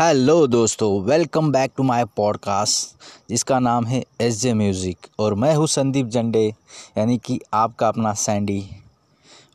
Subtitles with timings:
[0.00, 2.96] Hello दोस्तों welcome back to my podcast
[3.28, 6.54] जिसका नाम है एस जे म्यूज़िक और मैं हूँ संदीप जंडे,
[6.98, 8.70] यानी कि आपका अपना सैंडी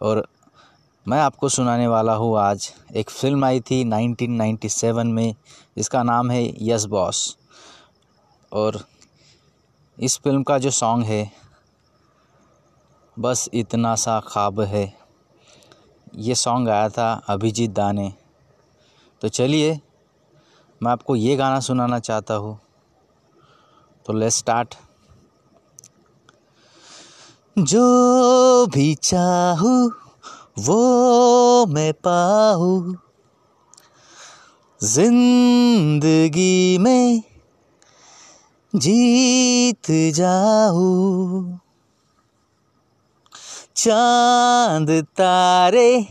[0.02, 0.28] और
[1.08, 5.36] मैं आपको सुनाने वाला हूँ आज, एक फ़िल्म आई थी 1997 में,
[5.78, 7.38] जिसका नाम है यस बॉस
[8.52, 8.86] और
[10.00, 11.32] इस फ़िल्म का जो सॉन्ग है,
[13.20, 14.94] बस इतना सा ख्वाब है।
[16.16, 18.14] ये सॉन्ग आया था अभिजीत दा ने।
[19.22, 19.80] तो चलिए
[20.84, 22.60] मैं आपको ये गाना सुनाना चाहता हूँ।
[24.06, 24.76] तो लेट्स स्टार्ट
[27.58, 29.92] जो भी चाहूँ,
[30.60, 32.98] वो मैं पाऊँ।
[34.84, 37.24] ज़िंदगी में
[38.76, 41.60] जीत जाऊँ।
[43.76, 46.08] चाँद तारे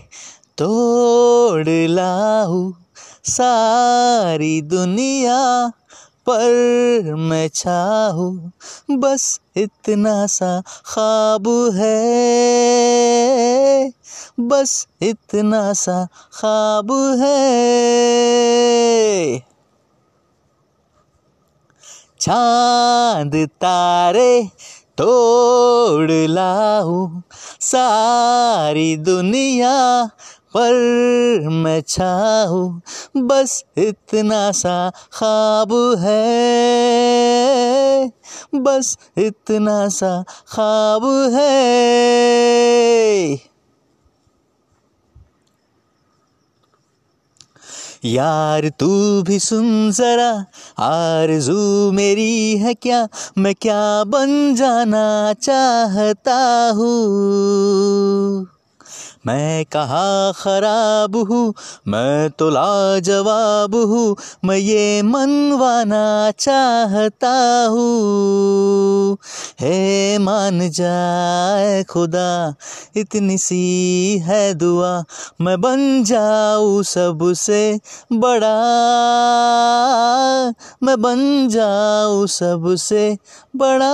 [0.59, 2.73] तोड़ लाऊं।
[3.29, 5.73] सारी दुनिया
[6.29, 8.53] पर मैं चाहूँ,
[8.91, 13.93] बस इतना सा ख्वाब है।
[14.41, 19.43] बस इतना सा ख्वाब है।
[22.21, 24.49] चाँद तारे
[24.99, 27.23] तोड़ लाऊं
[27.61, 30.11] सारी दुनिया
[30.57, 32.83] पर मैं चाहूँ
[33.17, 38.13] बस इतना सा ख्वाब है।
[38.55, 43.39] बस इतना सा ख्वाब है।
[48.05, 50.45] यार तू भी सुन जरा,
[50.79, 53.09] आरज़ू मेरी है क्या?
[53.39, 58.58] मैं क्या बन जाना चाहता हूँ?
[59.29, 61.55] मैं कहाँ ख़राब हूँ,
[61.89, 67.33] मैं तो लाजवाब हूँ, मैं ये मनवाना चाहता
[67.67, 69.19] हूँ।
[69.61, 72.55] हे मान जाए खुदा,
[72.97, 75.05] इतनी सी है दुआ,
[75.41, 77.81] मैं बन जाऊँ सबसे
[78.13, 78.55] बड़ा।
[80.83, 83.19] मैं बन जाऊँ सबसे
[83.57, 83.93] बड़ा।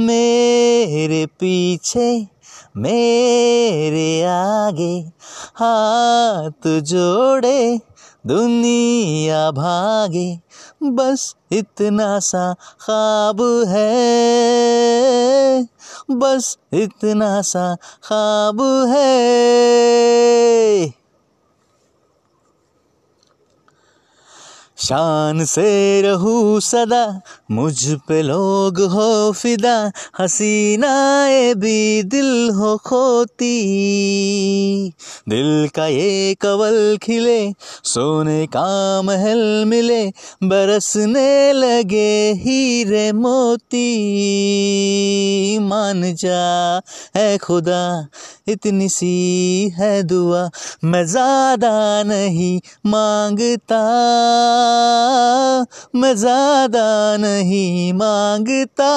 [0.00, 2.32] मेरे पीछे
[2.76, 5.10] मेरे आगे
[5.54, 7.80] हाथ जोड़े,
[8.26, 10.40] दुनिया भागे,
[10.82, 15.68] बस इतना सा ख्वाब है।
[16.10, 21.01] बस इतना सा ख्वाब है।
[24.82, 27.20] शान से रहू सदा,
[27.50, 33.52] मुझ पे लोग हो फिदा, हसीनाए भी दिल हो खोती।
[35.28, 37.52] दिल का ये कवल खिले,
[37.84, 40.06] सोने का महल मिले,
[40.44, 43.88] बरसने लगे हीरे मोती।
[45.58, 46.80] मान जा
[47.16, 48.08] है खुदा,
[48.48, 49.14] इतनी सी
[49.76, 50.50] है दुआ,
[50.84, 53.82] मैं ज़्यादा नहीं माँगता।
[55.96, 58.92] मैं ज़्यादा नहीं माँगता।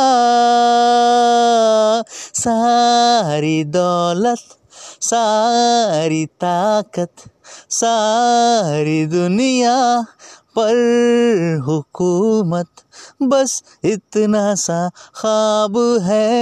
[2.35, 4.37] सारी दौलत
[5.05, 7.15] सारी ताकत,
[7.69, 10.01] सारी दुनिया
[10.59, 10.75] पर
[11.67, 12.67] हुकूमत,
[13.21, 16.35] बस इतना सा ख्वाब है।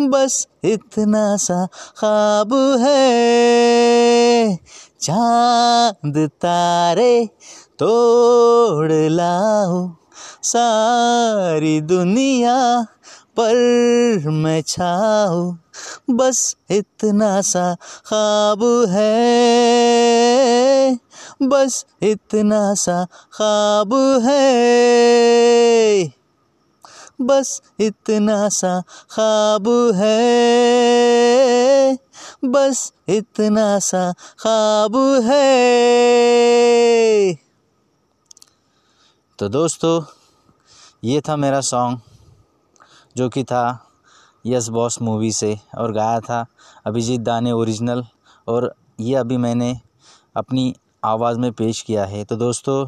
[0.00, 1.66] बस इतना सा
[1.96, 4.56] ख्वाब है।
[5.00, 7.26] चाँद तारे
[7.78, 9.90] तोड़ लाओ
[10.42, 12.86] सारी दुनिया
[13.40, 15.54] पर मैं छाऊ।
[16.10, 17.76] बस इतना सा
[18.06, 19.40] ख्वाब है।
[21.42, 26.12] बस इतना सा ख्वाब है।
[27.20, 31.98] बस इतना सा ख्वाब है।
[32.44, 37.49] बस इतना सा ख्वाब है।
[39.40, 40.02] तो दोस्तों,
[41.04, 42.00] ये था मेरा सॉन्ग
[43.16, 43.62] जो कि था
[44.46, 46.44] यस बॉस मूवी से और गाया था
[46.86, 48.02] अभिजीत दाने ओरिजिनल
[48.48, 49.72] और ये अभी मैंने
[50.36, 52.84] अपनी आवाज़ में पेश किया है। तो दोस्तों,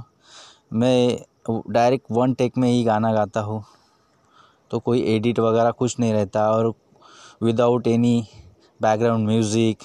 [0.72, 1.18] मैं
[1.48, 3.62] डायरेक्ट वन टेक में ही गाना गाता हूँ।
[4.70, 6.72] तो कोई एडिट वगैरह कुछ नहीं रहता और
[7.42, 8.26] विदाउट एनी
[8.80, 9.84] बैकग्राउंड म्यूज़िक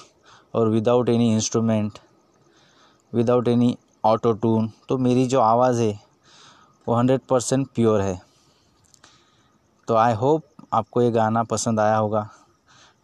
[0.54, 1.98] और without any instrument
[3.12, 6.07] without any auto tune तो मेरी जो आवाज़ है
[6.88, 8.20] वो हंड्रेड परसेंट प्योर है।
[9.88, 12.28] तो आई होप आपको ये गाना पसंद आया होगा।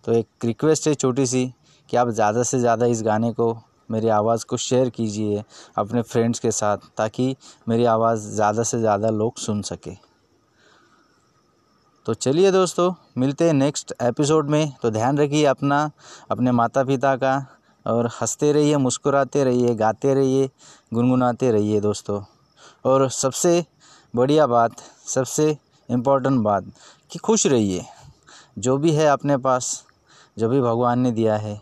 [0.05, 1.47] तो एक रिक्वेस्ट है छोटी सी
[1.89, 3.57] कि आप ज़्यादा से ज़्यादा इस गाने को
[3.91, 5.43] मेरी आवाज़ को शेयर कीजिए
[5.79, 7.37] अपने फ्रेंड्स के साथ, ताकि
[7.69, 9.95] मेरी आवाज़ ज़्यादा से ज़्यादा लोग सुन सके।
[12.07, 15.91] तो चलिए दोस्तों, मिलते हैं नेक्स्ट एपिसोड में। तो ध्यान रखिए अपना,
[16.31, 17.35] अपने माता पिता का,
[17.87, 20.51] और हँसते रहिए, मुस्कुराते रहिए, गाते रहिए,
[20.95, 22.23] गुनगुनाते रहिए दोस्तों।
[22.85, 23.65] और सबसे
[24.15, 25.57] बढ़िया बात, सबसे
[25.89, 26.65] इम्पोर्टेंट बात
[27.11, 27.85] कि खुश रहिए।
[28.59, 29.85] जो भी है अपने पास,
[30.37, 31.61] जो भी भगवान ने दिया है,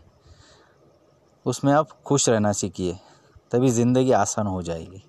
[1.47, 2.99] उसमें आप खुश रहना सीखिए,
[3.53, 5.03] तभी ज़िंदगी आसान हो जाएगी।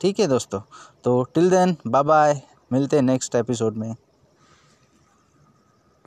[0.00, 0.60] ठीक है दोस्तों
[1.04, 2.40] तो टिल देन बाय बाय
[2.72, 3.94] मिलते हैं नेक्स्ट एपिसोड में।